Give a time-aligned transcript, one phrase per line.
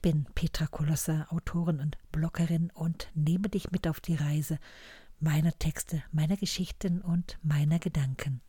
[0.00, 4.58] Ich bin Petra Kolossa, Autorin und Bloggerin und nehme dich mit auf die Reise
[5.18, 8.40] meiner Texte, meiner Geschichten und meiner Gedanken.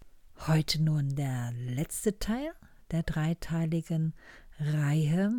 [0.47, 2.53] Heute nun der letzte Teil
[2.91, 4.13] der dreiteiligen
[4.61, 5.33] Reihe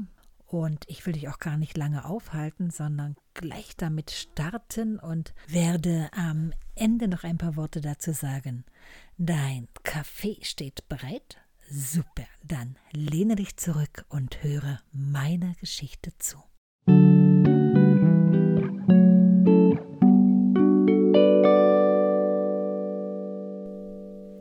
[0.44, 6.10] und ich will dich auch gar nicht lange aufhalten, sondern gleich damit starten und werde
[6.12, 8.66] am Ende noch ein paar Worte dazu sagen.
[9.16, 11.38] Dein Kaffee steht bereit?
[11.68, 16.38] Super, dann lehne dich zurück und höre meiner Geschichte zu.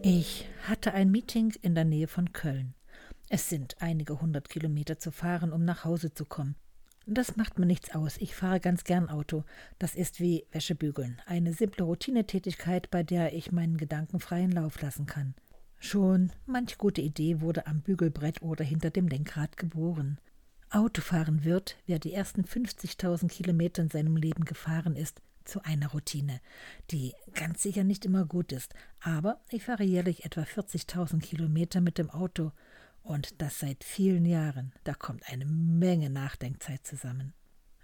[0.04, 2.74] Ich hatte ein Meeting in der Nähe von Köln.
[3.30, 6.56] Es sind einige hundert Kilometer zu fahren, um nach Hause zu kommen.
[7.08, 8.18] Das macht mir nichts aus.
[8.18, 9.44] Ich fahre ganz gern Auto.
[9.80, 11.22] Das ist wie Wäschebügeln.
[11.26, 15.34] Eine simple Routinetätigkeit, bei der ich meinen Gedanken freien Lauf lassen kann.
[15.84, 20.20] Schon manch gute Idee wurde am Bügelbrett oder hinter dem Lenkrad geboren.
[20.70, 26.40] Autofahren wird, wer die ersten 50.000 Kilometer in seinem Leben gefahren ist, zu einer Routine,
[26.92, 28.76] die ganz sicher nicht immer gut ist.
[29.02, 32.52] Aber ich fahre jährlich etwa 40.000 Kilometer mit dem Auto
[33.02, 34.74] und das seit vielen Jahren.
[34.84, 37.34] Da kommt eine Menge Nachdenkzeit zusammen.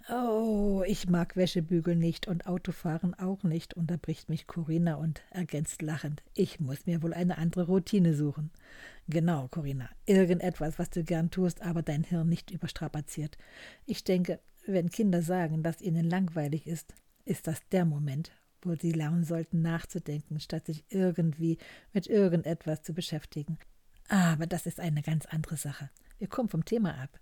[0.09, 6.23] Oh, ich mag Wäschebügeln nicht und Autofahren auch nicht, unterbricht mich Corinna und ergänzt lachend.
[6.33, 8.52] Ich muss mir wohl eine andere Routine suchen.
[9.09, 9.89] Genau, Corinna.
[10.05, 13.38] Irgendetwas, was du gern tust, aber dein Hirn nicht überstrapaziert.
[13.85, 16.94] Ich denke, wenn Kinder sagen, dass ihnen langweilig ist,
[17.25, 21.58] ist das der Moment, wo sie lernen sollten, nachzudenken, statt sich irgendwie
[21.91, 23.58] mit irgendetwas zu beschäftigen.
[24.07, 25.90] Aber das ist eine ganz andere Sache.
[26.17, 27.19] Wir kommen vom Thema ab.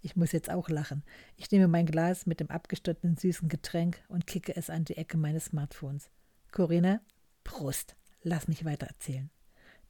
[0.00, 1.02] Ich muss jetzt auch lachen.
[1.36, 5.16] Ich nehme mein Glas mit dem abgestottenen süßen Getränk und kicke es an die Ecke
[5.16, 6.10] meines Smartphones.
[6.52, 7.00] Corinna,
[7.44, 7.96] Prost.
[8.22, 9.30] Lass mich weiter erzählen.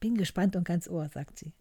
[0.01, 1.53] Bin gespannt und ganz Ohr, sagt sie.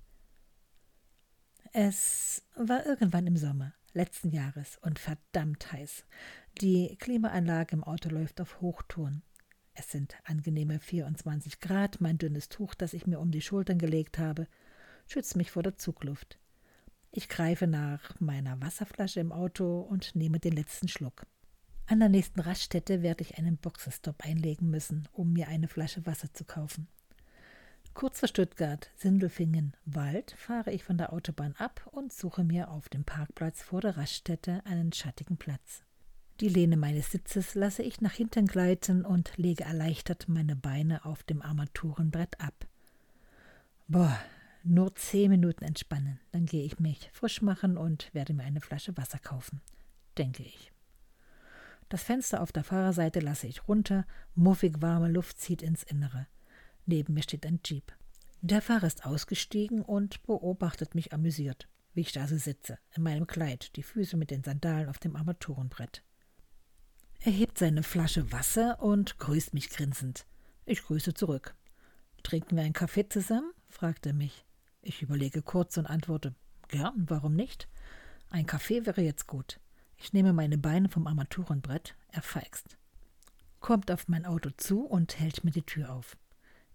[1.73, 6.05] Es war irgendwann im Sommer letzten Jahres und verdammt heiß.
[6.61, 9.23] Die Klimaanlage im Auto läuft auf Hochtouren.
[9.73, 14.17] Es sind angenehme 24 Grad, mein dünnes Tuch, das ich mir um die Schultern gelegt
[14.17, 14.47] habe,
[15.07, 16.39] schützt mich vor der Zugluft.
[17.17, 21.25] Ich greife nach meiner Wasserflasche im Auto und nehme den letzten Schluck.
[21.87, 26.31] An der nächsten Raststätte werde ich einen Boxenstopp einlegen müssen, um mir eine Flasche Wasser
[26.31, 26.87] zu kaufen.
[27.95, 32.87] Kurz vor Stuttgart, Sindelfingen, Wald, fahre ich von der Autobahn ab und suche mir auf
[32.87, 35.81] dem Parkplatz vor der Raststätte einen schattigen Platz.
[36.39, 41.23] Die Lehne meines Sitzes lasse ich nach hinten gleiten und lege erleichtert meine Beine auf
[41.23, 42.67] dem Armaturenbrett ab.
[43.87, 44.19] Boah,
[44.67, 48.95] nur zehn Minuten entspannen, dann gehe ich mich frisch machen und werde mir eine Flasche
[48.97, 49.61] Wasser kaufen,
[50.17, 50.71] denke ich.
[51.89, 56.27] Das Fenster auf der Fahrerseite lasse ich runter, muffig warme Luft zieht ins Innere.
[56.85, 57.93] Neben mir steht ein Jeep.
[58.41, 63.25] Der Fahrer ist ausgestiegen und beobachtet mich amüsiert, wie ich da so sitze, in meinem
[63.25, 66.03] Kleid, die Füße mit den Sandalen auf dem Armaturenbrett.
[67.19, 70.25] Er hebt seine Flasche Wasser und grüßt mich grinsend.
[70.65, 71.55] Ich grüße zurück.
[72.23, 73.51] Trinken wir einen Kaffee zusammen?
[73.69, 74.46] fragt er mich.
[74.87, 76.33] Ich überlege kurz und antworte
[76.69, 77.67] Gern, warum nicht?
[78.29, 79.59] Ein Kaffee wäre jetzt gut.
[79.97, 82.77] Ich nehme meine Beine vom Armaturenbrett, er feixt.
[83.59, 86.15] Kommt auf mein Auto zu und hält mir die Tür auf.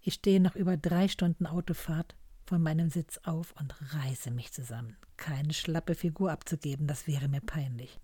[0.03, 2.15] Ich stehe nach über drei Stunden Autofahrt
[2.45, 4.99] von meinem Sitz auf und reiße mich zusammen.
[5.17, 7.99] Keine schlappe Figur abzugeben, das wäre mir peinlich.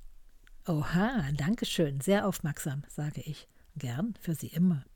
[0.66, 3.46] Oha, danke schön, sehr aufmerksam, sage ich.
[3.76, 4.86] Gern, für Sie immer.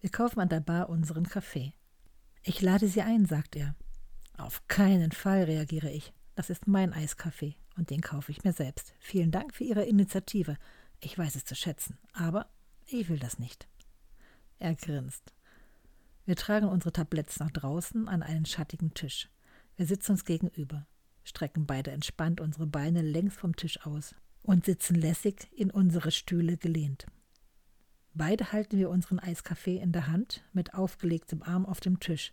[0.00, 1.72] Wir kaufen an der Bar unseren Kaffee.
[2.44, 3.74] Ich lade Sie ein, sagt er.
[4.36, 6.12] Auf keinen Fall, reagiere ich.
[6.34, 8.94] Das ist mein Eiskaffee und den kaufe ich mir selbst.
[8.98, 10.56] Vielen Dank für Ihre Initiative.
[11.00, 12.48] Ich weiß es zu schätzen, aber
[12.86, 13.68] ich will das nicht.
[14.58, 15.32] Er grinst.
[16.24, 19.28] Wir tragen unsere Tabletts nach draußen an einen schattigen Tisch.
[19.76, 20.86] Wir sitzen uns gegenüber,
[21.24, 26.56] strecken beide entspannt unsere Beine längs vom Tisch aus und sitzen lässig in unsere Stühle
[26.56, 27.06] gelehnt.
[28.14, 32.32] Beide halten wir unseren Eiskaffee in der Hand mit aufgelegtem Arm auf dem Tisch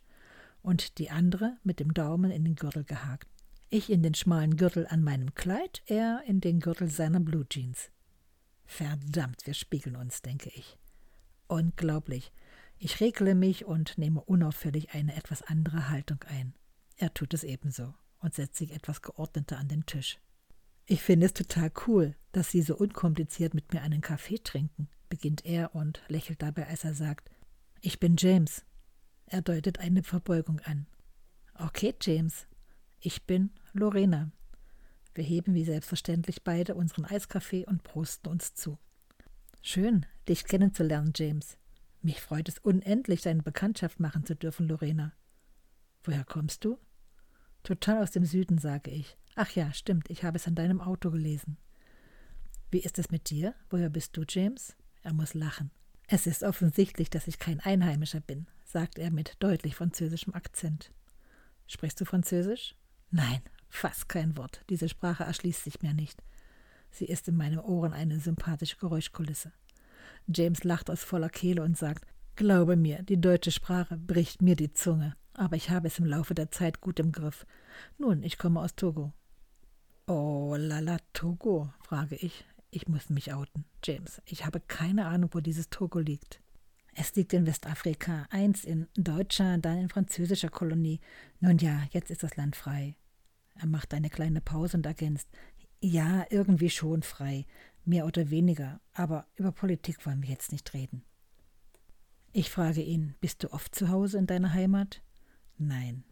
[0.62, 3.28] und die andere mit dem Daumen in den Gürtel gehakt.
[3.70, 7.92] Ich in den schmalen Gürtel an meinem Kleid, er in den Gürtel seiner Blue Jeans.
[8.66, 10.78] Verdammt, wir spiegeln uns, denke ich.
[11.48, 12.32] Unglaublich.
[12.78, 16.54] Ich regle mich und nehme unauffällig eine etwas andere Haltung ein.
[16.96, 20.20] Er tut es ebenso und setzt sich etwas geordneter an den Tisch.
[20.86, 25.46] Ich finde es total cool, dass Sie so unkompliziert mit mir einen Kaffee trinken, beginnt
[25.46, 27.30] er und lächelt dabei, als er sagt,
[27.82, 28.66] ich bin James.
[29.32, 30.88] Er deutet eine Verbeugung an.
[31.54, 32.48] Okay, James.
[33.00, 34.32] Ich bin Lorena.
[35.14, 38.80] Wir heben wie selbstverständlich beide unseren Eiskaffee und prosten uns zu.
[39.62, 41.58] Schön, dich kennenzulernen, James.
[42.02, 45.14] Mich freut es unendlich, deine Bekanntschaft machen zu dürfen, Lorena.
[46.04, 46.80] Woher kommst du?
[47.62, 49.16] Total aus dem Süden, sage ich.
[49.36, 51.58] Ach ja, stimmt, ich habe es an deinem Auto gelesen.
[52.72, 53.54] Wie ist es mit dir?
[53.70, 54.76] Woher bist du, James?
[55.04, 55.70] Er muss lachen.
[56.12, 60.92] Es ist offensichtlich, dass ich kein Einheimischer bin, sagt er mit deutlich französischem Akzent.
[61.68, 62.76] Sprichst du Französisch?
[63.12, 64.62] Nein, fast kein Wort.
[64.70, 66.24] Diese Sprache erschließt sich mir nicht.
[66.90, 69.52] Sie ist in meinen Ohren eine sympathische Geräuschkulisse.
[70.26, 74.74] James lacht aus voller Kehle und sagt, Glaube mir, die deutsche Sprache bricht mir die
[74.74, 77.46] Zunge, aber ich habe es im Laufe der Zeit gut im Griff.
[78.00, 79.14] Nun, ich komme aus Togo.
[80.08, 82.46] Oh lala, Togo, frage ich.
[82.72, 83.66] Ich muss mich outen.
[83.84, 86.42] James, ich habe keine Ahnung, wo dieses Togo liegt.
[86.94, 91.00] Es liegt in Westafrika, eins in deutscher, dann in französischer Kolonie.
[91.40, 92.96] Nun ja, jetzt ist das Land frei.
[93.56, 95.28] Er macht eine kleine Pause und ergänzt,
[95.82, 97.46] ja, irgendwie schon frei,
[97.86, 101.04] mehr oder weniger, aber über Politik wollen wir jetzt nicht reden.
[102.32, 105.02] Ich frage ihn, bist du oft zu Hause in deiner Heimat?
[105.58, 106.04] Nein,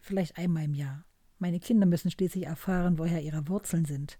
[0.00, 1.04] vielleicht einmal im Jahr.
[1.38, 4.18] Meine Kinder müssen schließlich erfahren, woher ihre Wurzeln sind.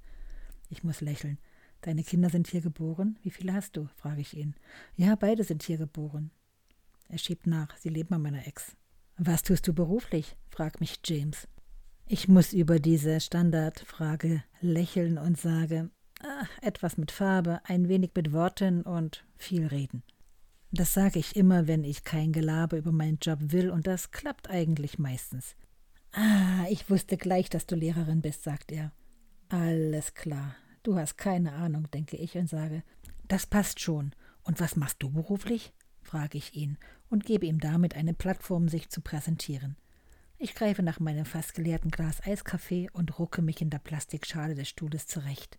[0.69, 1.39] Ich muss lächeln.
[1.83, 3.19] Deine Kinder sind hier geboren?
[3.23, 3.89] Wie viele hast du?
[3.97, 4.55] frage ich ihn.
[4.97, 6.31] Ja, beide sind hier geboren.
[7.09, 8.77] Er schiebt nach, sie leben bei meiner Ex.
[9.19, 10.37] Was tust du beruflich?
[10.49, 11.49] fragt mich James.
[12.07, 15.91] Ich muss über diese Standardfrage lächeln und sage,
[16.21, 20.03] ach, etwas mit Farbe, ein wenig mit Worten und viel reden.
[20.71, 24.49] Das sage ich immer, wenn ich kein Gelaber über meinen Job will, und das klappt
[24.49, 25.57] eigentlich meistens.
[26.13, 28.93] Ah, ich wusste gleich, dass du Lehrerin bist, sagt er.
[29.49, 30.55] Alles klar.
[30.83, 32.83] Du hast keine Ahnung, denke ich und sage,
[33.29, 34.15] das passt schon.
[34.43, 35.73] Und was machst du beruflich?
[36.01, 39.77] frage ich ihn und gebe ihm damit eine Plattform, sich zu präsentieren.
[40.39, 44.69] Ich greife nach meinem fast geleerten Glas Eiskaffee und rucke mich in der Plastikschale des
[44.69, 45.59] Stuhles zurecht,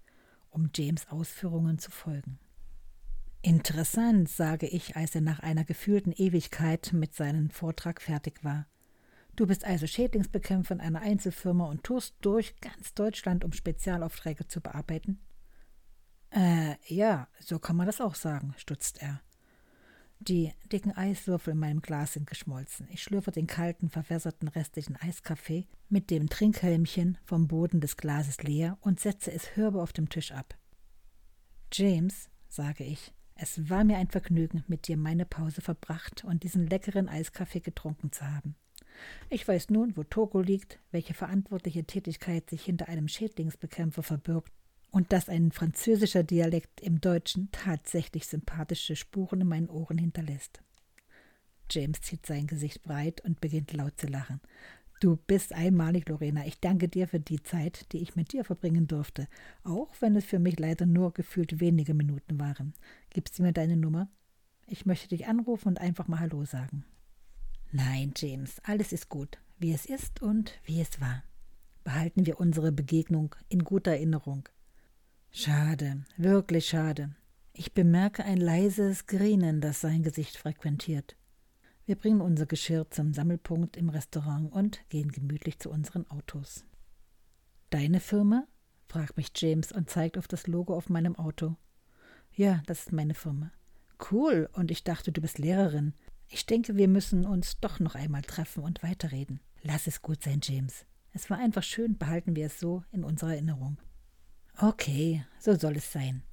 [0.49, 2.37] um James Ausführungen zu folgen.
[3.41, 8.67] Interessant, sage ich, als er nach einer gefühlten Ewigkeit mit seinem Vortrag fertig war.
[9.35, 14.61] Du bist also Schädlingsbekämpfer in einer Einzelfirma und tust durch ganz Deutschland, um Spezialaufträge zu
[14.61, 15.19] bearbeiten?
[16.29, 19.21] Äh, ja, so kann man das auch sagen, stutzt er.
[20.19, 22.87] Die dicken Eiswürfel in meinem Glas sind geschmolzen.
[22.91, 28.77] Ich schlürfe den kalten, verwässerten restlichen Eiskaffee mit dem Trinkhelmchen vom Boden des Glases leer
[28.81, 30.55] und setze es hörbar auf dem Tisch ab.
[31.73, 36.67] James, sage ich, es war mir ein Vergnügen, mit dir meine Pause verbracht und diesen
[36.67, 38.55] leckeren Eiskaffee getrunken zu haben.
[39.29, 44.53] Ich weiß nun, wo Togo liegt, welche verantwortliche Tätigkeit sich hinter einem Schädlingsbekämpfer verbirgt
[44.91, 50.61] und dass ein französischer Dialekt im Deutschen tatsächlich sympathische Spuren in meinen Ohren hinterlässt.
[51.69, 54.39] James zieht sein Gesicht breit und beginnt laut zu lachen.
[54.99, 56.45] Du bist einmalig, Lorena.
[56.45, 59.27] Ich danke dir für die Zeit, die ich mit dir verbringen durfte,
[59.63, 62.73] auch wenn es für mich leider nur gefühlt wenige Minuten waren.
[63.09, 64.07] Gibst du mir deine Nummer?
[64.67, 66.85] Ich möchte dich anrufen und einfach mal Hallo sagen.
[67.75, 71.23] Nein, James, alles ist gut, wie es ist und wie es war.
[71.83, 74.47] Behalten wir unsere Begegnung in guter Erinnerung.
[75.31, 77.15] Schade, wirklich schade.
[77.51, 81.17] Ich bemerke ein leises Grinen, das sein Gesicht frequentiert.
[81.87, 86.65] Wir bringen unser Geschirr zum Sammelpunkt im Restaurant und gehen gemütlich zu unseren Autos.
[87.71, 88.45] Deine Firma?
[88.85, 91.55] fragt mich James und zeigt auf das Logo auf meinem Auto.
[92.33, 93.51] Ja, das ist meine Firma.
[94.11, 95.95] Cool, und ich dachte, du bist Lehrerin.
[96.27, 99.39] Ich denke, wir müssen uns doch noch einmal treffen und weiterreden.
[99.61, 100.85] Lass es gut sein, James.
[101.11, 103.77] Es war einfach schön, behalten wir es so in unserer Erinnerung.
[104.57, 106.23] Okay, so soll es sein.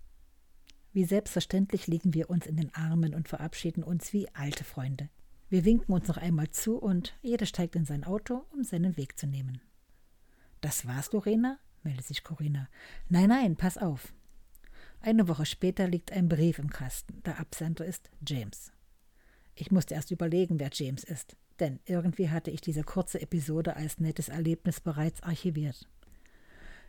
[0.93, 5.09] Wie selbstverständlich liegen wir uns in den Armen und verabschieden uns wie alte Freunde.
[5.49, 9.19] Wir winken uns noch einmal zu und jeder steigt in sein Auto, um seinen Weg
[9.19, 9.61] zu nehmen.
[10.61, 11.59] Das war's, Lorena?
[11.83, 12.69] meldet sich Corinna.
[13.09, 14.13] Nein, nein, pass auf.
[15.01, 17.23] Eine Woche später liegt ein Brief im Kasten.
[17.23, 18.73] Der Absender ist James.
[19.55, 23.99] Ich musste erst überlegen, wer James ist, denn irgendwie hatte ich diese kurze Episode als
[23.99, 25.89] nettes Erlebnis bereits archiviert.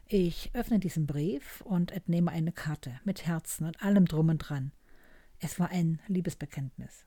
[0.08, 4.74] Ich öffne diesen Brief und entnehme eine Karte mit Herzen und allem drum und dran.
[5.39, 7.06] Es war ein Liebesbekenntnis.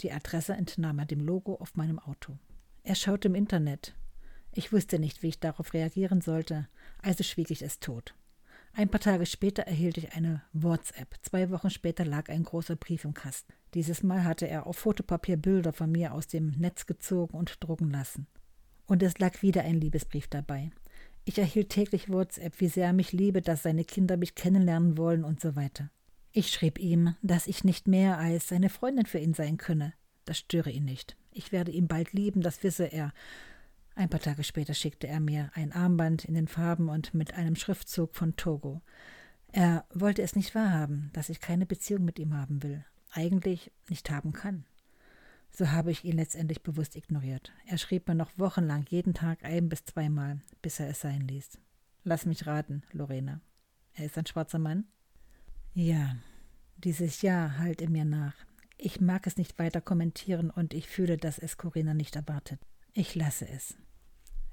[0.00, 2.38] Die Adresse entnahm er dem Logo auf meinem Auto.
[2.82, 3.94] Er schaute im Internet.
[4.52, 6.68] Ich wusste nicht, wie ich darauf reagieren sollte,
[7.02, 8.14] also schwieg ich es tot.
[8.76, 11.14] Ein paar Tage später erhielt ich eine WhatsApp.
[11.22, 13.52] Zwei Wochen später lag ein großer Brief im Kasten.
[13.72, 17.90] Dieses Mal hatte er auf Fotopapier Bilder von mir aus dem Netz gezogen und drucken
[17.90, 18.26] lassen.
[18.86, 20.72] Und es lag wieder ein Liebesbrief dabei.
[21.24, 25.22] Ich erhielt täglich WhatsApp, wie sehr er mich liebe, dass seine Kinder mich kennenlernen wollen
[25.22, 25.90] und so weiter.
[26.32, 29.94] Ich schrieb ihm, dass ich nicht mehr als seine Freundin für ihn sein könne.
[30.24, 31.16] Das störe ihn nicht.
[31.30, 33.12] Ich werde ihn bald lieben, das wisse er.
[33.96, 37.54] Ein paar Tage später schickte er mir ein Armband in den Farben und mit einem
[37.54, 38.82] Schriftzug von Togo.
[39.52, 44.10] Er wollte es nicht wahrhaben, dass ich keine Beziehung mit ihm haben will, eigentlich nicht
[44.10, 44.64] haben kann.
[45.52, 47.52] So habe ich ihn letztendlich bewusst ignoriert.
[47.68, 51.60] Er schrieb mir noch wochenlang jeden Tag ein bis zweimal, bis er es sein ließ.
[52.02, 53.40] Lass mich raten, Lorena.
[53.92, 54.86] Er ist ein schwarzer Mann?
[55.72, 56.16] Ja,
[56.78, 58.34] dieses Ja halt in mir nach.
[58.76, 62.58] Ich mag es nicht weiter kommentieren und ich fühle, dass es Corinna nicht erwartet.
[62.92, 63.76] Ich lasse es.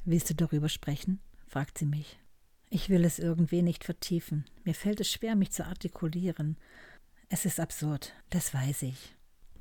[0.04, 1.20] Willst du darüber sprechen?
[1.48, 2.20] fragt sie mich.
[2.70, 4.46] Ich will es irgendwie nicht vertiefen.
[4.64, 6.58] Mir fällt es schwer, mich zu artikulieren.
[7.30, 9.16] Es ist absurd, das weiß ich.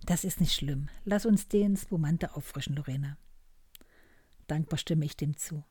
[0.06, 0.88] Das ist nicht schlimm.
[1.04, 3.18] Lass uns den Spumante auffrischen, Lorena.
[4.46, 5.64] Dankbar stimme ich dem zu.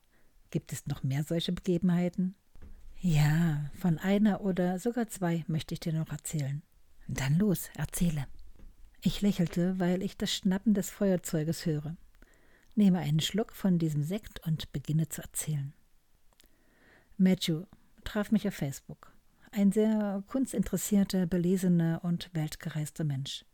[0.50, 2.34] Gibt es noch mehr solche Begebenheiten?
[3.00, 6.62] Ja, von einer oder sogar zwei möchte ich dir noch erzählen.
[7.08, 8.26] Dann los, erzähle.
[9.02, 11.96] Ich lächelte, weil ich das Schnappen des Feuerzeuges höre.
[12.80, 15.74] Nehme einen Schluck von diesem Sekt und beginne zu erzählen.
[17.18, 17.64] Matthew
[18.04, 19.12] traf mich auf Facebook.
[19.50, 23.44] Ein sehr kunstinteressierter, belesener und weltgereister Mensch.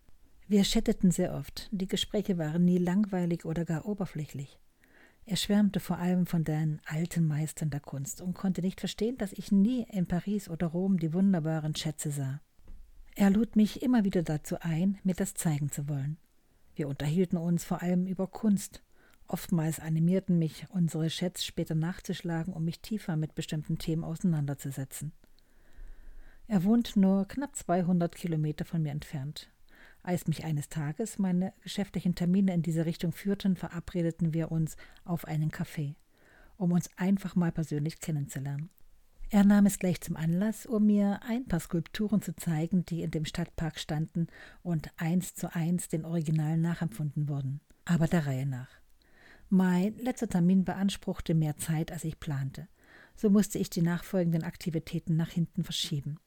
[0.47, 1.69] Wir chatteten sehr oft.
[1.73, 4.61] Die Gespräche waren nie langweilig oder gar oberflächlich.
[5.25, 9.33] Er schwärmte vor allem von den alten Meistern der Kunst und konnte nicht verstehen, dass
[9.33, 12.41] ich nie in Paris oder Rom die wunderbaren Schätze sah.
[13.17, 16.17] Er lud mich immer wieder dazu ein, mir das zeigen zu wollen.
[16.77, 18.85] Wir unterhielten uns vor allem über Kunst.
[19.29, 25.13] Oftmals animierten mich unsere Chats später nachzuschlagen, um mich tiefer mit bestimmten Themen auseinanderzusetzen.
[26.49, 29.51] Er wohnt nur knapp 200 Kilometer von mir entfernt.
[30.05, 35.25] Als mich eines Tages meine geschäftlichen Termine in diese Richtung führten, verabredeten wir uns auf
[35.25, 35.97] einen Kaffee,
[36.57, 38.71] um uns einfach mal persönlich kennenzulernen.
[39.31, 43.11] Er nahm es gleich zum Anlass, um mir ein paar Skulpturen zu zeigen, die in
[43.11, 44.29] dem Stadtpark standen
[44.63, 48.69] und eins zu eins den Originalen nachempfunden wurden, aber der Reihe nach.
[49.49, 52.67] Mein letzter Termin beanspruchte mehr Zeit, als ich plante.
[53.15, 56.19] So musste ich die nachfolgenden Aktivitäten nach hinten verschieben.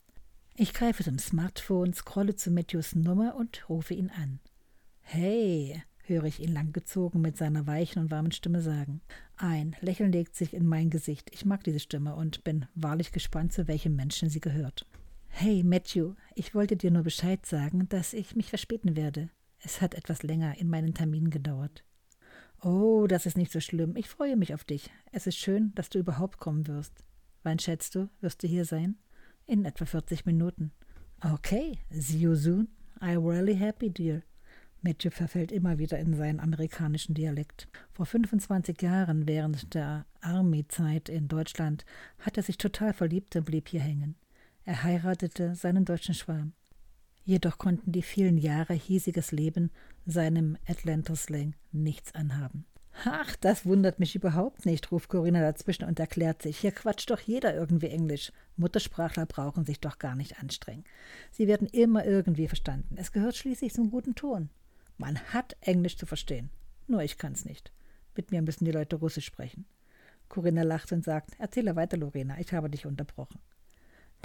[0.55, 4.39] Ich greife zum Smartphone, scrolle zu Matthews Nummer und rufe ihn an.
[5.01, 9.01] Hey, höre ich ihn langgezogen mit seiner weichen und warmen Stimme sagen.
[9.35, 11.29] Ein Lächeln legt sich in mein Gesicht.
[11.33, 14.85] Ich mag diese Stimme und bin wahrlich gespannt, zu welchem Menschen sie gehört.
[15.27, 19.29] Hey, Matthew, ich wollte dir nur Bescheid sagen, dass ich mich verspäten werde.
[19.59, 21.83] Es hat etwas länger in meinen Termin gedauert.
[22.61, 23.95] Oh, das ist nicht so schlimm.
[23.95, 24.89] Ich freue mich auf dich.
[25.11, 26.93] Es ist schön, dass du überhaupt kommen wirst.
[27.43, 28.97] Wann schätzt du, wirst du hier sein?
[29.45, 30.71] In etwa 40 Minuten.
[31.21, 32.67] Okay, see you soon.
[32.99, 34.23] I'm really happy, dear.
[34.81, 37.67] Matthew verfällt immer wieder in seinen amerikanischen Dialekt.
[37.91, 41.85] Vor 25 Jahren, während der Army-Zeit in Deutschland,
[42.19, 44.15] hat er sich total verliebt und blieb hier hängen.
[44.65, 46.53] Er heiratete seinen deutschen Schwarm.
[47.29, 49.69] Jedoch konnten die vielen Jahre hiesiges Leben
[50.07, 52.65] seinem Atlanta-Slang nichts anhaben.
[53.05, 56.57] Ach, das wundert mich überhaupt nicht, ruft Corinna dazwischen und erklärt sich.
[56.57, 58.31] Hier quatscht doch jeder irgendwie Englisch.
[58.57, 60.85] Muttersprachler brauchen sich doch gar nicht anstrengen.
[61.29, 62.95] Sie werden immer irgendwie verstanden.
[62.97, 64.49] Es gehört schließlich zum guten Ton.
[64.97, 66.49] Man hat Englisch zu verstehen.
[66.87, 67.71] Nur ich kann's nicht.
[68.15, 69.67] Mit mir müssen die Leute Russisch sprechen.
[70.29, 73.39] Corinna lacht und sagt: Erzähle weiter, Lorena, ich habe dich unterbrochen.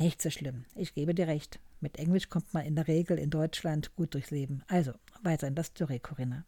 [0.00, 1.60] Nicht so schlimm, ich gebe dir recht.
[1.80, 4.62] Mit Englisch kommt man in der Regel in Deutschland gut durchs Leben.
[4.66, 6.44] Also, weiter in das Story, Corinna.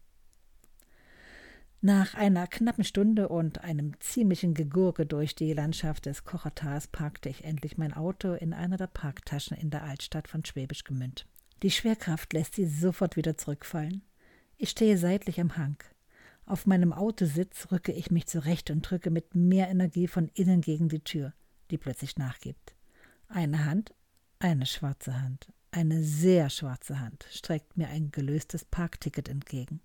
[1.79, 7.43] Nach einer knappen Stunde und einem ziemlichen Gegurke durch die Landschaft des Kochertals parkte ich
[7.43, 11.27] endlich mein Auto in einer der Parktaschen in der Altstadt von Schwäbisch Gemünd.
[11.61, 14.01] Die Schwerkraft lässt sie sofort wieder zurückfallen.
[14.57, 15.77] Ich stehe seitlich am Hang.
[16.47, 20.89] Auf meinem Autositz rücke ich mich zurecht und drücke mit mehr Energie von innen gegen
[20.89, 21.33] die Tür,
[21.69, 22.76] die plötzlich nachgibt.
[23.29, 23.93] Eine Hand,
[24.39, 29.81] eine schwarze Hand, eine sehr schwarze Hand, streckt mir ein gelöstes Parkticket entgegen.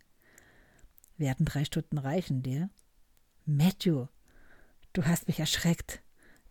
[1.17, 2.71] Werden drei Stunden reichen dir?
[3.45, 4.07] Matthew,
[4.93, 6.03] du hast mich erschreckt.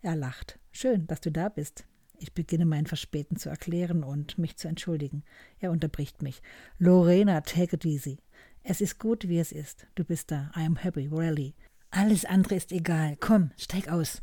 [0.02, 0.58] Er lacht.
[0.70, 1.84] Schön, dass du da bist.
[2.18, 5.24] Ich beginne mein Verspäten zu erklären und mich zu entschuldigen.
[5.58, 6.42] Er unterbricht mich.
[6.78, 8.18] Lorena, take it easy.
[8.62, 9.86] Es ist gut, wie es ist.
[9.94, 10.52] Du bist da.
[10.56, 11.54] I am happy, really.
[11.90, 13.16] Alles andere ist egal.
[13.18, 14.22] Komm, steig aus.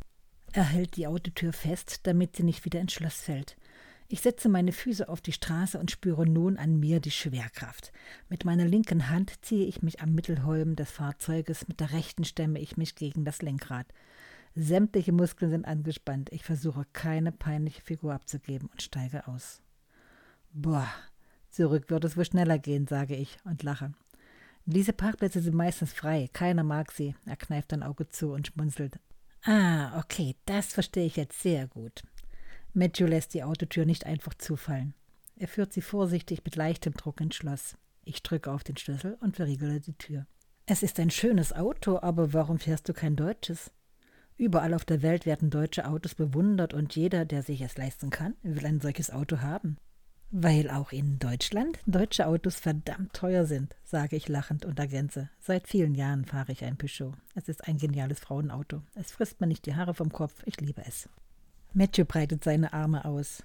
[0.52, 3.56] Er hält die Autotür fest, damit sie nicht wieder ins Schloss fällt.
[4.08, 7.92] Ich setze meine Füße auf die Straße und spüre nun an mir die Schwerkraft.
[8.28, 12.58] Mit meiner linken Hand ziehe ich mich am Mittelholm des Fahrzeuges, mit der rechten stemme
[12.58, 13.86] ich mich gegen das Lenkrad.
[14.56, 16.30] Sämtliche Muskeln sind angespannt.
[16.32, 19.62] Ich versuche keine peinliche Figur abzugeben und steige aus.
[20.52, 20.88] Boah,
[21.50, 23.92] zurück wird es wohl schneller gehen, sage ich und lache.
[24.66, 27.14] Diese Parkplätze sind meistens frei, keiner mag sie.
[27.26, 28.98] Er kneift ein Auge zu und schmunzelt.
[29.42, 32.02] Ah, okay, das verstehe ich jetzt sehr gut.
[32.74, 34.94] Matthew lässt die Autotür nicht einfach zufallen.
[35.36, 37.76] Er führt sie vorsichtig mit leichtem Druck ins Schloss.
[38.04, 40.26] Ich drücke auf den Schlüssel und verriegele die Tür.
[40.66, 43.72] Es ist ein schönes Auto, aber warum fährst du kein deutsches?
[44.36, 48.34] Überall auf der Welt werden deutsche Autos bewundert und jeder, der sich es leisten kann,
[48.42, 49.78] will ein solches Auto haben.
[50.32, 55.28] Weil auch in Deutschland deutsche Autos verdammt teuer sind, sage ich lachend und ergänze.
[55.40, 57.14] Seit vielen Jahren fahre ich ein Peugeot.
[57.34, 58.82] Es ist ein geniales Frauenauto.
[58.94, 60.44] Es frisst mir nicht die Haare vom Kopf.
[60.46, 61.08] Ich liebe es.
[61.72, 63.42] Matthew breitet seine Arme aus.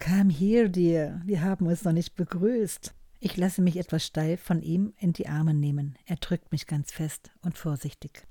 [0.00, 1.20] Come here, dear.
[1.26, 2.94] Wir haben uns noch nicht begrüßt.
[3.20, 5.98] Ich lasse mich etwas steif von ihm in die Arme nehmen.
[6.06, 8.26] Er drückt mich ganz fest und vorsichtig.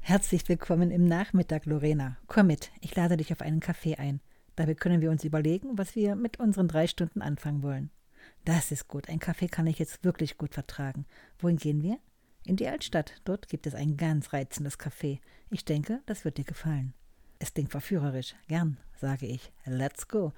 [0.00, 2.18] Herzlich willkommen im Nachmittag, Lorena.
[2.26, 4.20] Komm mit, ich lade dich auf einen Kaffee ein.
[4.58, 7.90] Dabei können wir uns überlegen, was wir mit unseren drei Stunden anfangen wollen.
[8.44, 9.08] Das ist gut.
[9.08, 11.06] Ein Kaffee kann ich jetzt wirklich gut vertragen.
[11.38, 11.96] Wohin gehen wir?
[12.44, 13.22] In die Altstadt.
[13.24, 15.20] Dort gibt es ein ganz reizendes Café.
[15.48, 16.92] Ich denke, das wird dir gefallen.
[17.38, 18.34] Es klingt verführerisch.
[18.48, 19.52] Gern, sage ich.
[19.64, 20.32] Let's go.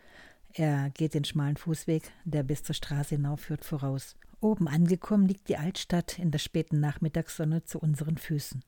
[0.53, 4.17] Er geht den schmalen Fußweg, der bis zur Straße hinaufführt, voraus.
[4.43, 8.63] Oben angekommen liegt die Altstadt in der späten Nachmittagssonne zu unseren Füßen.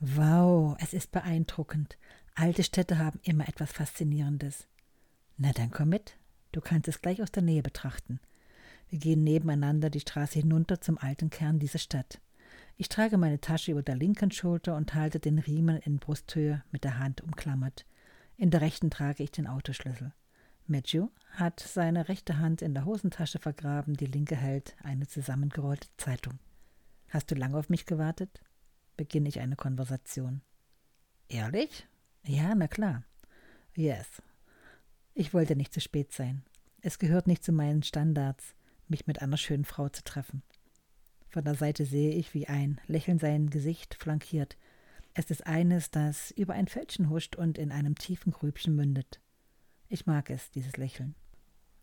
[0.00, 1.98] Wow, es ist beeindruckend.
[2.34, 4.66] Alte Städte haben immer etwas Faszinierendes.
[5.44, 6.16] Na dann komm mit,
[6.52, 8.20] du kannst es gleich aus der Nähe betrachten.
[8.88, 12.20] Wir gehen nebeneinander die Straße hinunter zum alten Kern dieser Stadt.
[12.76, 16.84] Ich trage meine Tasche über der linken Schulter und halte den Riemen in Brusthöhe mit
[16.84, 17.86] der Hand umklammert.
[18.36, 20.12] In der rechten trage ich den Autoschlüssel.
[20.68, 26.38] Matthew hat seine rechte Hand in der Hosentasche vergraben, die linke hält eine zusammengerollte Zeitung.
[27.08, 28.40] Hast du lange auf mich gewartet?
[28.96, 30.40] Beginne ich eine Konversation.
[31.26, 31.88] Ehrlich?
[32.22, 33.02] Ja, na klar.
[33.74, 34.22] Yes,
[35.14, 36.42] ich wollte nicht zu spät sein.
[36.80, 38.54] Es gehört nicht zu meinen Standards,
[38.88, 40.42] mich mit einer schönen Frau zu treffen.
[41.28, 44.56] Von der Seite sehe ich, wie ein Lächeln sein Gesicht flankiert.
[45.14, 49.20] Es ist eines, das über ein Fältchen huscht und in einem tiefen Grübchen mündet.
[49.88, 51.14] Ich mag es, dieses Lächeln.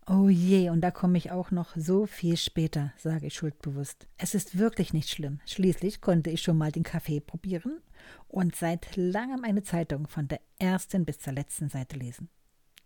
[0.06, 4.08] Oh je, und da komme ich auch noch so viel später, sage ich schuldbewusst.
[4.16, 5.40] Es ist wirklich nicht schlimm.
[5.46, 7.80] Schließlich konnte ich schon mal den Kaffee probieren
[8.26, 12.28] und seit langem eine Zeitung von der ersten bis zur letzten Seite lesen.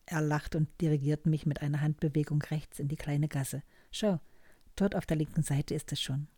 [0.06, 3.62] Er lacht und dirigiert mich mit einer Handbewegung rechts in die kleine Gasse.
[3.90, 4.20] Schau,
[4.76, 6.28] dort auf der linken Seite ist es schon.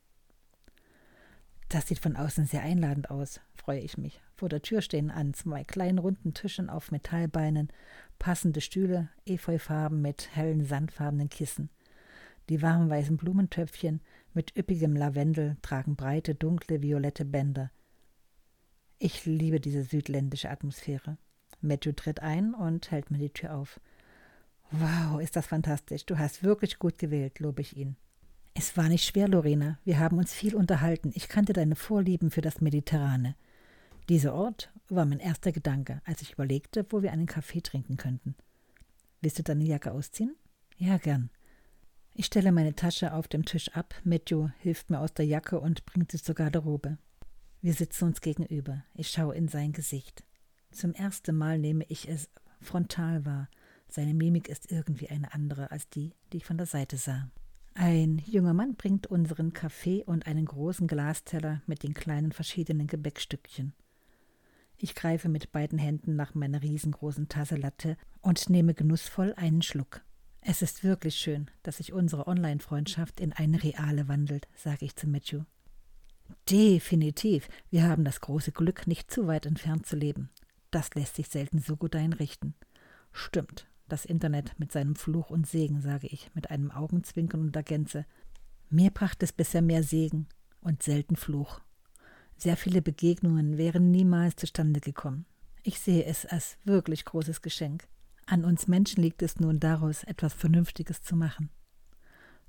[1.69, 4.21] Das sieht von außen sehr einladend aus, freue ich mich.
[4.37, 7.73] Vor der Tür stehen an zwei kleinen runden Tischen auf Metallbeinen
[8.19, 11.71] passende Stühle, Efeufarben mit hellen sandfarbenen Kissen.
[12.49, 14.01] Die warmen weißen Blumentöpfchen
[14.33, 17.73] mit üppigem Lavendel tragen breite, dunkle, violette Bänder.
[18.99, 21.19] Ich liebe diese südländische Atmosphäre.
[21.67, 23.81] Matthew tritt ein und hält mir die Tür auf.
[24.71, 26.07] Wow, ist das fantastisch.
[26.07, 27.97] Du hast wirklich gut gewählt, lobe ich ihn.
[28.55, 29.79] Es war nicht schwer, Lorena.
[29.85, 31.13] Wir haben uns viel unterhalten.
[31.15, 33.37] Ich kannte deine Vorlieben für das Mediterrane.
[34.09, 38.35] Dieser Ort war mein erster Gedanke, als ich überlegte, wo wir einen Kaffee trinken könnten.
[39.21, 40.37] Willst du deine Jacke ausziehen?
[40.79, 41.31] Ja, gern.
[42.15, 43.95] Ich stelle meine Tasche auf dem Tisch ab.
[44.05, 46.99] Matthew hilft mir aus der Jacke und bringt sie zur Garderobe.
[47.61, 48.85] Wir sitzen uns gegenüber.
[48.95, 50.25] Ich schaue in sein Gesicht.
[50.71, 52.29] Zum ersten Mal nehme ich es
[52.61, 53.49] frontal wahr.
[53.89, 57.31] Seine Mimik ist irgendwie eine andere als die, die ich von der Seite sah.
[57.75, 63.75] Ein junger Mann bringt unseren Kaffee und einen großen Glasteller mit den kleinen verschiedenen Gebäckstückchen.
[64.79, 70.03] Ich greife mit beiden Händen nach meiner riesengroßen Tasse Latte und nehme genussvoll einen Schluck.
[70.41, 75.09] Es ist wirklich schön, dass sich unsere Online-Freundschaft in eine reale wandelt, sage ich zu
[75.09, 75.43] Matthew.
[76.49, 77.49] Definitiv.
[77.71, 80.31] Wir haben das große Glück, nicht zu weit entfernt zu leben.
[80.77, 82.53] Das lässt sich selten so gut einrichten.
[83.11, 88.05] Stimmt, das Internet mit seinem Fluch und Segen, sage ich, mit einem Augenzwinkern und ergänze.
[88.69, 90.27] Mir brachte es bisher mehr Segen
[90.61, 91.63] und selten Fluch.
[92.37, 95.25] Sehr viele Begegnungen wären niemals zustande gekommen.
[95.63, 97.89] Ich sehe es als wirklich großes Geschenk.
[98.27, 101.49] An uns Menschen liegt es nun daraus, etwas Vernünftiges zu machen.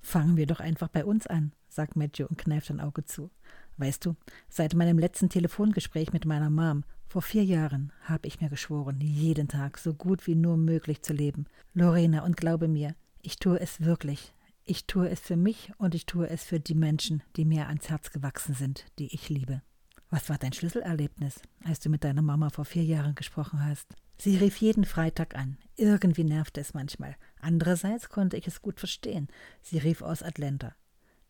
[0.02, 3.32] Fangen wir doch einfach bei uns an, sagt Matthew und kneift ein Auge zu.
[3.78, 4.16] Weißt du,
[4.50, 9.48] seit meinem letzten Telefongespräch mit meiner Mom vor vier Jahren habe ich mir geschworen, jeden
[9.48, 11.46] Tag so gut wie nur möglich zu leben.
[11.74, 14.34] Lorena, und glaube mir, ich tue es wirklich.
[14.66, 17.90] Ich tue es für mich und ich tue es für die Menschen, die mir ans
[17.90, 19.62] Herz gewachsen sind, die ich liebe.
[20.10, 23.88] Was war dein Schlüsselerlebnis, als du mit deiner Mama vor vier Jahren gesprochen hast?
[24.18, 25.58] Sie rief jeden Freitag an.
[25.76, 27.16] Irgendwie nervte es manchmal.
[27.40, 29.28] Andererseits konnte ich es gut verstehen.
[29.62, 30.76] Sie rief aus Atlanta.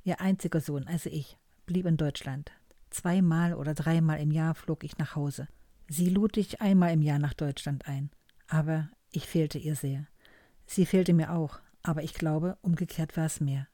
[0.03, 2.51] Ihr einziger Sohn, also ich, blieb in Deutschland.
[2.89, 5.47] Zweimal oder dreimal im Jahr flog ich nach Hause.
[5.88, 8.10] Sie lud ich einmal im Jahr nach Deutschland ein,
[8.47, 10.08] aber ich fehlte ihr sehr.
[10.65, 13.67] Sie fehlte mir auch, aber ich glaube, umgekehrt war es mehr.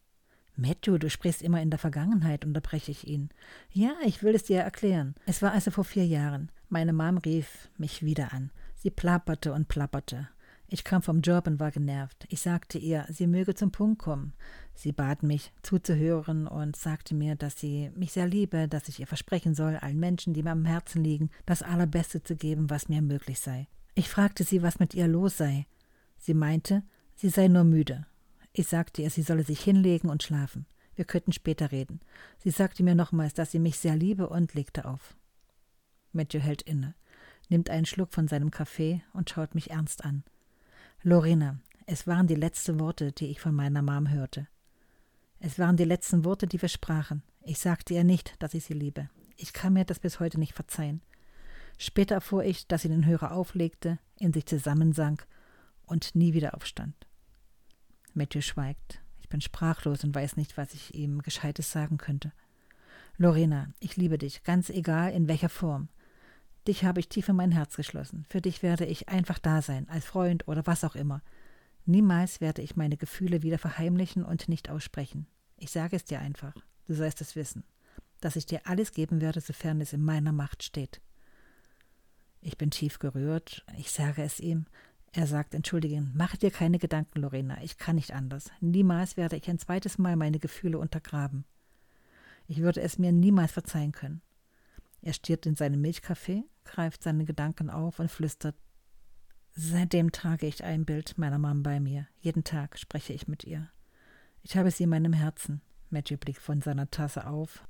[0.55, 3.29] Matthew, du sprichst immer in der Vergangenheit, unterbreche ich ihn.
[3.71, 5.15] Ja, ich will es dir erklären.
[5.25, 6.51] Es war also vor vier Jahren.
[6.69, 8.51] Meine Mom rief mich wieder an.
[8.75, 10.29] Sie plapperte und plapperte.
[10.73, 12.25] Ich kam vom Job und war genervt.
[12.29, 14.33] Ich sagte ihr, sie möge zum Punkt kommen.
[14.73, 19.05] Sie bat mich, zuzuhören und sagte mir, dass sie mich sehr liebe, dass ich ihr
[19.05, 23.03] versprechen soll, allen Menschen, die mir am Herzen liegen, das Allerbeste zu geben, was mir
[23.03, 23.67] möglich sei.
[23.93, 25.67] Ich fragte sie, was mit ihr los sei.
[26.17, 26.81] Sie meinte,
[27.13, 28.07] sie sei nur müde.
[28.51, 30.65] Ich sagte ihr, sie solle sich hinlegen und schlafen.
[30.95, 31.99] Wir könnten später reden.
[32.39, 35.15] Sie sagte mir nochmals, dass sie mich sehr liebe und legte auf.
[36.13, 36.95] Matthew hält inne,
[37.47, 40.23] nimmt einen Schluck von seinem Kaffee und schaut mich ernst an.
[41.05, 44.47] Lorena, es waren die letzten Worte, die ich von meiner Mom hörte.
[45.41, 47.23] Es waren die letzten Worte, die wir sprachen.
[47.41, 49.09] Ich sagte ihr nicht, dass ich sie liebe.
[49.35, 51.01] Ich kann mir das bis heute nicht verzeihen.
[51.77, 55.27] Später erfuhr ich, dass sie den Hörer auflegte, in sich zusammensank
[55.85, 56.95] und nie wieder aufstand.
[58.13, 59.01] Matthew schweigt.
[59.19, 62.31] Ich bin sprachlos und weiß nicht, was ich ihm Gescheites sagen könnte.
[63.17, 65.89] Lorena, ich liebe dich, ganz egal in welcher Form.
[66.67, 68.25] Dich habe ich tief in mein Herz geschlossen.
[68.29, 71.21] Für dich werde ich einfach da sein, als Freund oder was auch immer.
[71.85, 75.27] Niemals werde ich meine Gefühle wieder verheimlichen und nicht aussprechen.
[75.57, 76.53] Ich sage es dir einfach.
[76.85, 77.63] Du sollst es wissen,
[78.21, 81.01] dass ich dir alles geben werde, sofern es in meiner Macht steht.
[82.39, 83.65] Ich bin tief gerührt.
[83.77, 84.65] Ich sage es ihm.
[85.11, 88.49] Er sagt, entschuldige, mach dir keine Gedanken, Lorena, ich kann nicht anders.
[88.61, 91.45] Niemals werde ich ein zweites Mal meine Gefühle untergraben.
[92.47, 94.21] Ich würde es mir niemals verzeihen können.
[95.01, 98.55] Er stiert in seinen Milchkaffee, greift seine Gedanken auf und flüstert
[99.55, 102.07] Seitdem trage ich ein Bild meiner Mom bei mir.
[102.19, 103.69] Jeden Tag spreche ich mit ihr.
[104.41, 105.61] Ich habe sie in meinem Herzen.
[105.91, 107.63] Matthew blickt von seiner Tasse auf.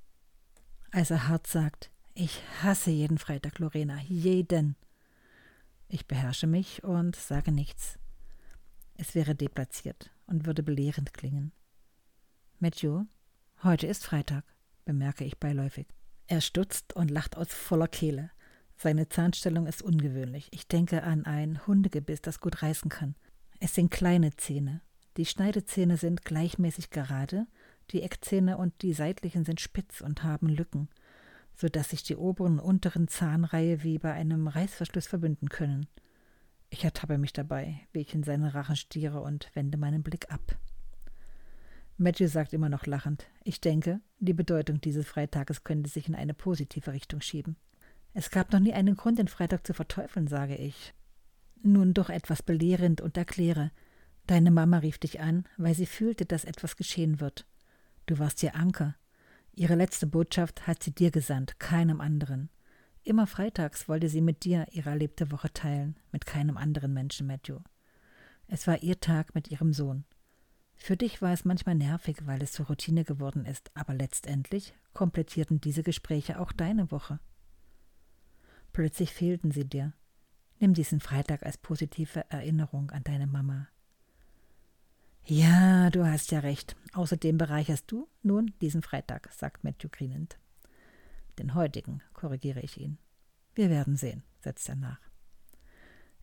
[0.91, 4.77] Als er hart sagt, ich hasse jeden Freitag, Lorena, jeden.
[5.89, 7.99] Ich beherrsche mich und sage nichts.
[8.95, 11.51] Es wäre deplatziert und würde belehrend klingen.
[12.59, 13.03] Matthew,
[13.61, 14.45] heute ist Freitag,
[14.85, 15.87] bemerke ich beiläufig.
[16.27, 18.31] Er stutzt und lacht aus voller Kehle.
[18.77, 20.49] Seine Zahnstellung ist ungewöhnlich.
[20.51, 23.15] Ich denke an ein Hundegebiss, das gut reißen kann.
[23.59, 24.81] Es sind kleine Zähne.
[25.17, 27.45] Die Schneidezähne sind gleichmäßig gerade,
[27.91, 30.89] die Eckzähne und die seitlichen sind spitz und haben Lücken,
[31.55, 35.87] so dass sich die oberen und unteren Zahnreihe wie bei einem Reißverschluss verbünden können.
[36.69, 40.57] Ich ertappe mich dabei, wie ich in seinen Rachen stiere und wende meinen Blick ab.
[41.97, 46.33] Matthew sagt immer noch lachend, ich denke, die Bedeutung dieses Freitages könnte sich in eine
[46.33, 47.55] positive Richtung schieben.
[48.13, 50.93] Es gab noch nie einen Grund, den Freitag zu verteufeln, sage ich.
[51.61, 53.71] Nun doch etwas belehrend und erkläre.
[54.27, 57.47] Deine Mama rief dich an, weil sie fühlte, dass etwas geschehen wird.
[58.05, 58.95] Du warst ihr Anker.
[59.55, 62.49] Ihre letzte Botschaft hat sie dir gesandt, keinem anderen.
[63.03, 67.59] Immer freitags wollte sie mit dir ihre erlebte Woche teilen, mit keinem anderen Menschen, Matthew.
[68.47, 70.05] Es war ihr Tag mit ihrem Sohn.
[70.75, 75.61] Für dich war es manchmal nervig, weil es zur Routine geworden ist, aber letztendlich komplettierten
[75.61, 77.19] diese Gespräche auch deine Woche.
[78.73, 79.93] Plötzlich fehlten sie dir.
[80.59, 83.67] Nimm diesen Freitag als positive Erinnerung an deine Mama.
[85.25, 86.75] Ja, du hast ja recht.
[86.93, 90.37] Außerdem bereicherst du nun diesen Freitag, sagt Matthew grinend.
[91.39, 92.97] Den heutigen, korrigiere ich ihn.
[93.55, 94.99] Wir werden sehen, setzt er nach.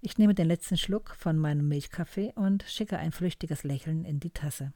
[0.01, 4.31] Ich nehme den letzten Schluck von meinem Milchkaffee und schicke ein flüchtiges Lächeln in die
[4.31, 4.73] Tasse.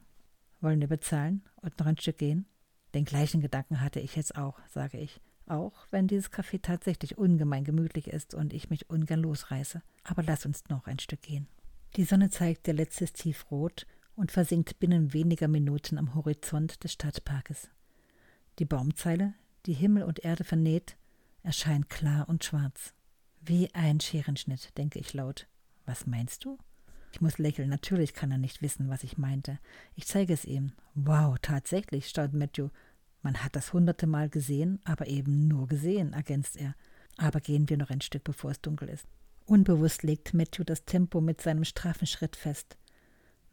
[0.61, 2.45] Wollen wir bezahlen und noch ein Stück gehen?
[2.93, 7.63] Den gleichen Gedanken hatte ich jetzt auch, sage ich, auch wenn dieses Kaffee tatsächlich ungemein
[7.63, 9.81] gemütlich ist und ich mich ungern losreiße.
[10.03, 11.47] Aber lass uns noch ein Stück gehen.
[11.95, 17.69] Die Sonne zeigt ihr letztes Tiefrot und versinkt binnen weniger Minuten am Horizont des Stadtparkes.
[18.59, 19.33] Die Baumzeile,
[19.65, 20.97] die Himmel und Erde vernäht,
[21.43, 22.93] erscheint klar und schwarz.
[23.41, 25.47] Wie ein Scherenschnitt, denke ich laut.
[25.85, 26.57] Was meinst du?
[27.11, 27.69] Ich muss lächeln.
[27.69, 29.59] Natürlich kann er nicht wissen, was ich meinte.
[29.95, 30.73] Ich zeige es ihm.
[30.95, 32.69] Wow, tatsächlich, staunt Matthew.
[33.25, 36.75] Man hat das hunderte Mal gesehen, aber eben nur gesehen, ergänzt er.
[37.17, 39.07] Aber gehen wir noch ein Stück, bevor es dunkel ist.
[39.47, 42.77] Unbewusst legt Matthew das Tempo mit seinem straffen Schritt fest.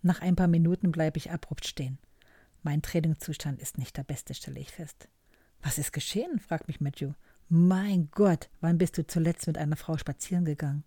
[0.02, 1.96] Nach ein paar Minuten bleibe ich abrupt stehen.
[2.62, 5.08] Mein Trainingszustand ist nicht der beste, stelle ich fest.
[5.62, 6.38] Was ist geschehen?
[6.38, 7.14] fragt mich Matthew.
[7.48, 10.84] Mein Gott, wann bist du zuletzt mit einer Frau spazieren gegangen?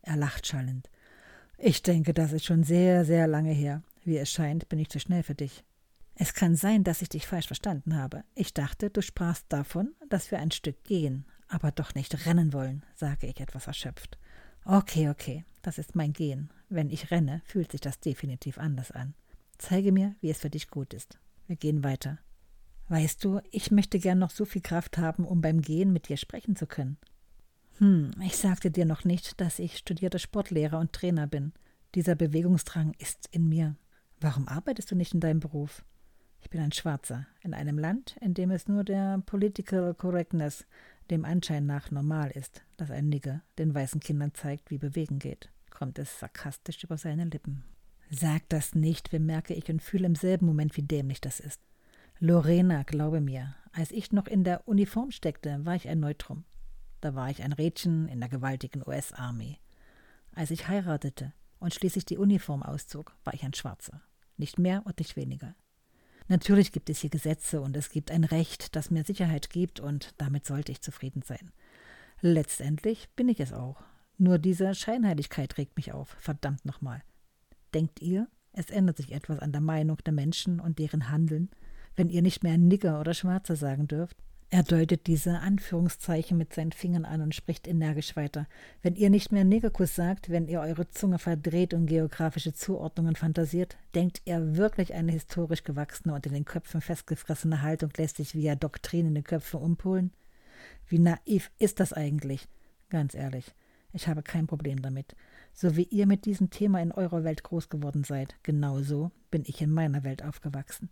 [0.00, 0.88] Er lacht schallend.
[1.58, 3.82] Ich denke, das ist schon sehr, sehr lange her.
[4.04, 5.64] Wie es scheint, bin ich zu schnell für dich.
[6.14, 8.24] Es kann sein, dass ich dich falsch verstanden habe.
[8.34, 12.84] Ich dachte, du sprachst davon, dass wir ein Stück gehen, aber doch nicht rennen wollen,
[12.94, 14.18] sage ich etwas erschöpft.
[14.64, 16.50] Okay, okay, das ist mein Gehen.
[16.68, 19.14] Wenn ich renne, fühlt sich das definitiv anders an.
[19.58, 21.18] Zeige mir, wie es für dich gut ist.
[21.46, 22.18] Wir gehen weiter.
[22.88, 26.16] Weißt du, ich möchte gern noch so viel Kraft haben, um beim Gehen mit dir
[26.16, 26.98] sprechen zu können.
[27.78, 31.52] Hm, ich sagte dir noch nicht, dass ich studierter Sportlehrer und Trainer bin.
[31.94, 33.76] Dieser Bewegungsdrang ist in mir.
[34.20, 35.84] Warum arbeitest du nicht in deinem Beruf?
[36.42, 40.66] Ich bin ein Schwarzer, in einem Land, in dem es nur der Political Correctness
[41.08, 45.50] dem Anschein nach normal ist, dass ein Nigger den weißen Kindern zeigt, wie Bewegen geht,
[45.70, 47.64] kommt es sarkastisch über seine Lippen.
[48.10, 51.60] Sag das nicht, bemerke ich und fühle im selben Moment, wie dämlich das ist.
[52.18, 56.44] Lorena, glaube mir, als ich noch in der Uniform steckte, war ich ein Neutrum.
[57.00, 59.58] Da war ich ein Rädchen in der gewaltigen US-Armee.
[60.34, 64.02] Als ich heiratete und schließlich die Uniform auszog, war ich ein Schwarzer.
[64.36, 65.54] nicht mehr und nicht weniger.
[66.28, 70.14] Natürlich gibt es hier Gesetze und es gibt ein Recht, das mir Sicherheit gibt, und
[70.18, 71.50] damit sollte ich zufrieden sein.
[72.20, 73.82] Letztendlich bin ich es auch.
[74.18, 77.02] Nur diese Scheinheiligkeit regt mich auf, verdammt nochmal.
[77.74, 81.50] Denkt ihr, es ändert sich etwas an der Meinung der Menschen und deren Handeln,
[81.96, 84.16] wenn ihr nicht mehr Nigger oder Schwarzer sagen dürft?
[84.54, 88.46] Er deutet diese Anführungszeichen mit seinen Fingern an und spricht energisch weiter.
[88.82, 93.78] Wenn ihr nicht mehr Negerkuss sagt, wenn ihr eure Zunge verdreht und geografische Zuordnungen fantasiert,
[93.94, 98.54] denkt ihr wirklich eine historisch gewachsene und in den Köpfen festgefressene Haltung lässt sich via
[98.54, 100.12] Doktrin in den Köpfen umpolen?
[100.86, 102.46] Wie naiv ist das eigentlich?
[102.90, 103.54] Ganz ehrlich,
[103.94, 105.16] ich habe kein Problem damit.
[105.54, 109.62] So wie ihr mit diesem Thema in eurer Welt groß geworden seid, genauso bin ich
[109.62, 110.90] in meiner Welt aufgewachsen.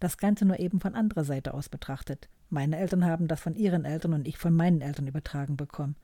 [0.00, 2.28] Das Ganze nur eben von anderer Seite aus betrachtet.
[2.48, 5.96] Meine Eltern haben das von ihren Eltern und ich von meinen Eltern übertragen bekommen.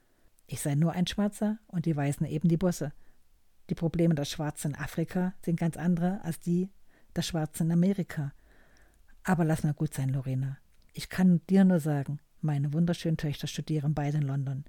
[0.46, 2.92] Ich sei nur ein Schwarzer und die Weißen eben die Bosse.
[3.70, 6.68] Die Probleme der Schwarzen in Afrika sind ganz andere als die
[7.14, 8.32] der Schwarzen in Amerika.
[9.22, 10.58] Aber lass mal gut sein, Lorena.
[10.92, 14.64] Ich kann dir nur sagen, meine wunderschönen Töchter studieren beide in London.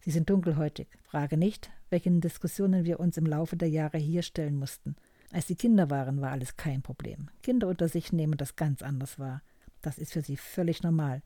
[0.00, 0.86] Sie sind dunkelhäutig.
[1.02, 4.94] Frage nicht, welchen Diskussionen wir uns im Laufe der Jahre hier stellen mussten.
[5.32, 7.28] Als sie Kinder waren, war alles kein Problem.
[7.42, 9.42] Kinder unter sich nehmen das ganz anders wahr.
[9.86, 11.22] Das ist für sie völlig normal,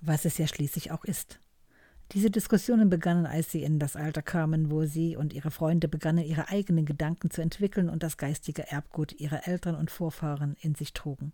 [0.00, 1.40] was es ja schließlich auch ist.
[2.12, 6.24] Diese Diskussionen begannen, als sie in das Alter kamen, wo sie und ihre Freunde begannen,
[6.24, 10.92] ihre eigenen Gedanken zu entwickeln und das geistige Erbgut ihrer Eltern und Vorfahren in sich
[10.92, 11.32] trugen.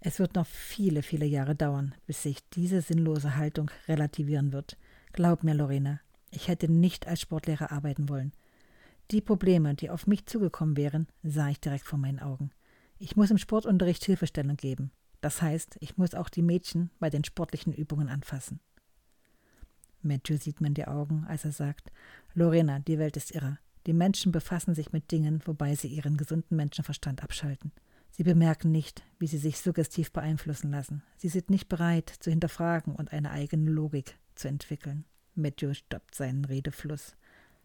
[0.00, 4.76] Es wird noch viele, viele Jahre dauern, bis sich diese sinnlose Haltung relativieren wird.
[5.14, 5.98] Glaub mir, Lorena,
[6.30, 8.32] ich hätte nicht als Sportlehrer arbeiten wollen.
[9.10, 12.50] Die Probleme, die auf mich zugekommen wären, sah ich direkt vor meinen Augen.
[12.98, 14.90] Ich muss im Sportunterricht Hilfestellung geben.
[15.24, 18.60] Das heißt, ich muss auch die Mädchen bei den sportlichen Übungen anfassen.
[20.02, 21.90] Matthew sieht mir in die Augen, als er sagt,
[22.34, 23.58] Lorena, die Welt ist irre.
[23.86, 27.72] Die Menschen befassen sich mit Dingen, wobei sie ihren gesunden Menschenverstand abschalten.
[28.10, 31.02] Sie bemerken nicht, wie sie sich suggestiv beeinflussen lassen.
[31.16, 35.06] Sie sind nicht bereit, zu hinterfragen und eine eigene Logik zu entwickeln.
[35.34, 37.16] Matthew stoppt seinen Redefluss.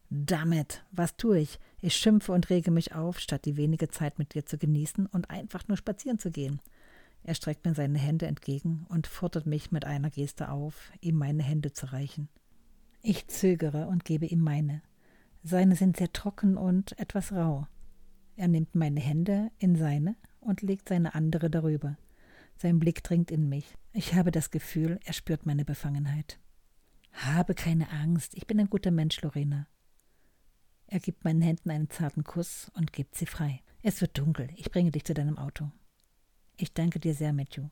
[0.10, 1.60] Damit, was tue ich?
[1.82, 5.30] Ich schimpfe und rege mich auf, statt die wenige Zeit mit dir zu genießen und
[5.30, 6.62] einfach nur spazieren zu gehen.
[7.30, 11.44] Er streckt mir seine Hände entgegen und fordert mich mit einer Geste auf, ihm meine
[11.44, 12.28] Hände zu reichen.
[13.04, 14.82] Ich zögere und gebe ihm meine.
[15.44, 17.68] Seine sind sehr trocken und etwas rau.
[18.36, 22.00] Er nimmt meine Hände in seine und legt seine andere darüber.
[22.58, 23.78] Sein Blick dringt in mich.
[23.94, 26.40] Ich habe das Gefühl, er spürt meine Befangenheit.
[27.12, 29.68] Habe keine Angst, ich bin ein guter Mensch, Lorena.
[30.88, 33.62] Er gibt meinen Händen einen zarten Kuss und gibt sie frei.
[33.84, 35.72] Es wird dunkel, ich bringe dich zu deinem Auto.
[36.62, 37.70] Ich danke dir sehr, Matthew.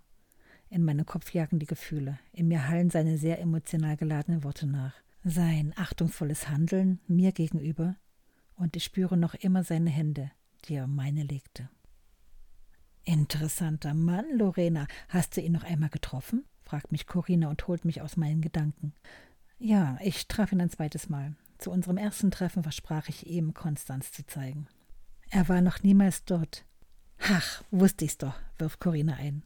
[0.69, 2.19] In meinem Kopf jagen die Gefühle.
[2.31, 4.93] In mir hallen seine sehr emotional geladenen Worte nach.
[5.25, 7.97] Sein achtungsvolles Handeln mir gegenüber.
[8.55, 10.31] Und ich spüre noch immer seine Hände,
[10.65, 11.69] die er meine legte.
[13.03, 14.87] Interessanter Mann, Lorena.
[15.09, 16.45] Hast du ihn noch einmal getroffen?
[16.63, 18.93] fragt mich Corinna und holt mich aus meinen Gedanken.
[19.59, 21.35] Ja, ich traf ihn ein zweites Mal.
[21.57, 24.67] Zu unserem ersten Treffen versprach ich ihm, Konstanz zu zeigen.
[25.29, 26.63] Er war noch niemals dort.
[27.19, 29.43] Ach, wusste ich's doch, wirft Corinna ein.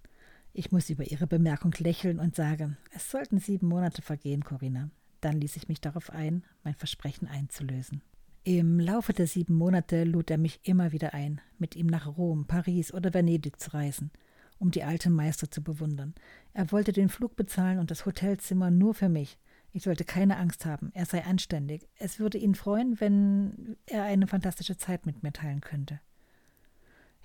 [0.54, 4.90] Ich muss über ihre Bemerkung lächeln und sage, es sollten sieben Monate vergehen, Corinna.
[5.22, 8.02] Dann ließ ich mich darauf ein, mein Versprechen einzulösen.
[8.44, 12.48] Im Laufe der sieben Monate lud er mich immer wieder ein, mit ihm nach Rom,
[12.48, 14.10] Paris oder Venedig zu reisen,
[14.58, 16.16] um die alten Meister zu bewundern.
[16.54, 19.38] Er wollte den Flug bezahlen und das Hotelzimmer nur für mich.
[19.74, 21.88] Ich sollte keine Angst haben, er sei anständig.
[21.98, 26.00] Es würde ihn freuen, wenn er eine fantastische Zeit mit mir teilen könnte.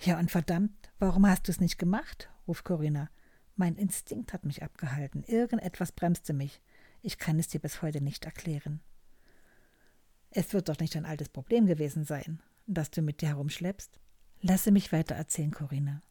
[0.00, 2.30] Ja, und verdammt, warum hast du es nicht gemacht?
[2.46, 3.10] ruft Corinna.
[3.56, 5.24] Mein Instinkt hat mich abgehalten.
[5.24, 6.60] Irgendetwas bremste mich.
[7.02, 8.80] Ich kann es dir bis heute nicht erklären.
[10.30, 13.98] Es wird doch nicht ein altes Problem gewesen sein, das du mit dir herumschleppst.
[14.42, 16.02] Lasse mich weiter erzählen, Corinna.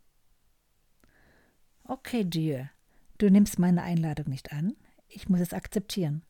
[1.83, 2.71] Okay, dear.
[3.19, 4.75] Du nimmst meine Einladung nicht an.
[5.07, 6.23] Ich muss es akzeptieren.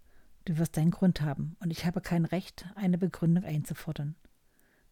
[0.43, 4.15] Du wirst deinen Grund haben, und ich habe kein Recht, eine Begründung einzufordern.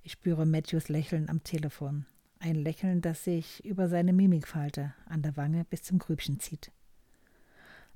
[0.02, 2.06] Ich spüre Matthews Lächeln am Telefon
[2.44, 6.72] ein Lächeln, das sich über seine Mimikfalte an der Wange bis zum Grübchen zieht.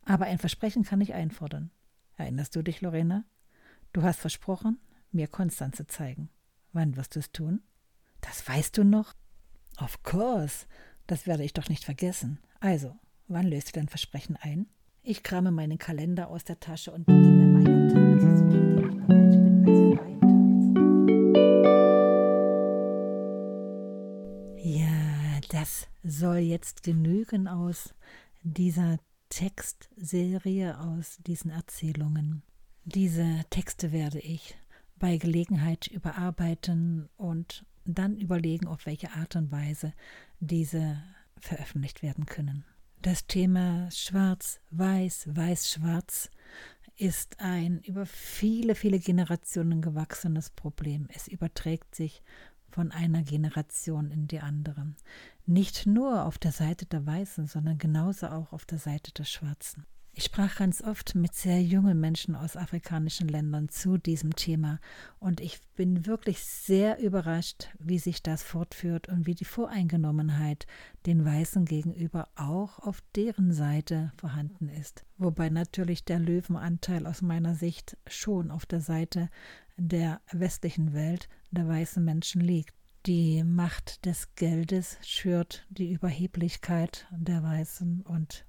[0.05, 1.69] Aber ein Versprechen kann ich einfordern.
[2.15, 3.25] Erinnerst du dich, Lorena?
[3.91, 4.79] Du hast versprochen,
[5.11, 6.29] mir Konstanz zu zeigen.
[6.71, 7.61] Wann wirst du es tun?
[8.21, 9.13] Das weißt du noch?
[9.79, 10.65] Of course.
[11.07, 12.39] Das werde ich doch nicht vergessen.
[12.61, 12.95] Also,
[13.27, 14.67] wann löst du dein Versprechen ein?
[15.03, 19.46] Ich krame meinen Kalender aus der Tasche und beginne meinen Tag
[26.17, 27.93] soll jetzt genügen aus
[28.43, 28.99] dieser
[29.29, 32.43] Textserie, aus diesen Erzählungen.
[32.85, 34.55] Diese Texte werde ich
[34.97, 39.93] bei Gelegenheit überarbeiten und dann überlegen, auf welche Art und Weise
[40.39, 41.01] diese
[41.39, 42.65] veröffentlicht werden können.
[43.01, 46.31] Das Thema Schwarz, Weiß, Weiß, Schwarz
[46.95, 51.07] ist ein über viele, viele Generationen gewachsenes Problem.
[51.13, 52.23] Es überträgt sich
[52.77, 54.93] von einer Generation in die andere.
[55.47, 59.87] Nicht nur auf der Seite der Weißen, sondern genauso auch auf der Seite der Schwarzen.
[60.13, 64.79] Ich sprach ganz oft mit sehr jungen Menschen aus afrikanischen Ländern zu diesem Thema
[65.19, 70.67] und ich bin wirklich sehr überrascht, wie sich das fortführt und wie die Voreingenommenheit
[71.07, 75.03] den Weißen gegenüber auch auf deren Seite vorhanden ist.
[75.17, 79.29] Wobei natürlich der Löwenanteil aus meiner Sicht schon auf der Seite
[79.77, 82.75] der westlichen Welt der weißen Menschen liegt.
[83.05, 88.45] Die Macht des Geldes schürt die Überheblichkeit der Weißen und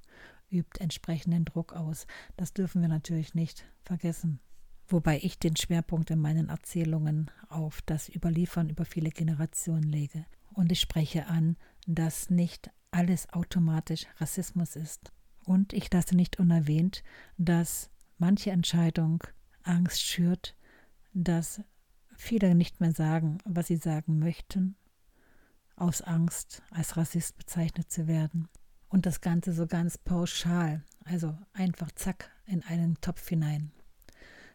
[0.51, 2.07] übt entsprechenden Druck aus.
[2.37, 4.41] Das dürfen wir natürlich nicht vergessen.
[4.89, 10.25] Wobei ich den Schwerpunkt in meinen Erzählungen auf das Überliefern über viele Generationen lege.
[10.55, 15.13] Und ich spreche an, dass nicht alles automatisch Rassismus ist.
[15.45, 17.05] Und ich lasse nicht unerwähnt,
[17.37, 19.23] dass manche Entscheidung
[19.63, 20.57] Angst schürt,
[21.13, 21.63] dass
[22.17, 24.77] viele nicht mehr sagen, was sie sagen möchten,
[25.77, 28.49] aus Angst als Rassist bezeichnet zu werden
[28.89, 33.73] und das Ganze so ganz pauschal, also einfach zack in einen Topf hinein.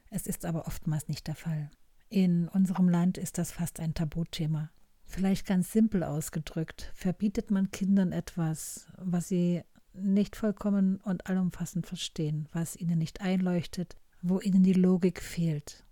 [0.10, 1.72] Es ist aber oftmals nicht der Fall.
[2.10, 4.70] In unserem Land ist das fast ein Tabuthema.
[5.06, 9.64] Vielleicht ganz simpel ausgedrückt, verbietet man Kindern etwas, was sie
[9.94, 15.84] nicht vollkommen und allumfassend verstehen, was ihnen nicht einleuchtet, wo ihnen die Logik fehlt.